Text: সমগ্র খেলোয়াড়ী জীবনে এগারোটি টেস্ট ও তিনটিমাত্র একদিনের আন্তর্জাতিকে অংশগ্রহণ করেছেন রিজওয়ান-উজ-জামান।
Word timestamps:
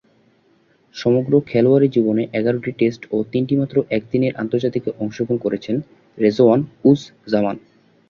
সমগ্র 0.95 1.33
খেলোয়াড়ী 1.47 1.87
জীবনে 1.87 2.23
এগারোটি 2.33 2.71
টেস্ট 2.79 3.01
ও 3.11 3.27
তিনটিমাত্র 3.33 3.75
একদিনের 3.89 4.33
আন্তর্জাতিকে 4.35 4.89
অংশগ্রহণ 4.99 5.37
করেছেন 5.45 5.75
রিজওয়ান-উজ-জামান। 6.17 7.55